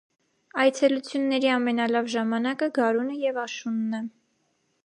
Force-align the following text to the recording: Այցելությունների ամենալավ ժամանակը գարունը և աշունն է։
Այցելությունների 0.63 1.51
ամենալավ 1.57 2.09
ժամանակը 2.15 2.71
գարունը 2.79 3.21
և 3.29 3.41
աշունն 3.47 4.01
է։ 4.01 4.05